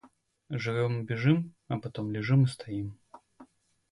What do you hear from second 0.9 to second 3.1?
и бежим, а потом лежим и стоим.